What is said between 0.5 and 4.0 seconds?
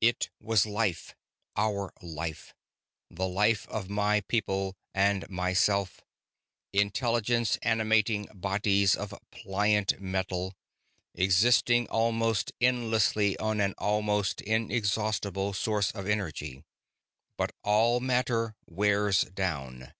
life, our life, the life of